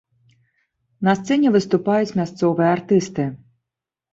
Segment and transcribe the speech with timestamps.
[1.09, 3.29] На сцэне выступаюць мясцовыя артысты.